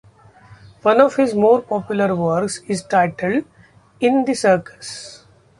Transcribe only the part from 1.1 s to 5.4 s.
his more popular works is titled "In The Circus".